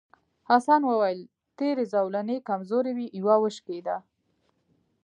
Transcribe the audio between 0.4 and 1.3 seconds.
حسن وویل